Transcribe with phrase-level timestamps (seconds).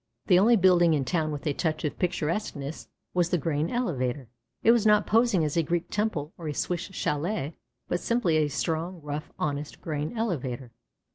[0.25, 4.29] The only building in town with a touch of picturesqueness was the grain elevator.
[4.63, 7.53] It was not posing as a Greek temple or a Swiss chalet,
[7.87, 10.71] but simply a strong, rough, honest, grain elevator.